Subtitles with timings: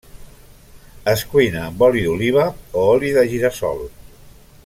[1.13, 2.47] Es cuina amb oli d'oliva
[2.81, 3.87] o oli de gira-sol.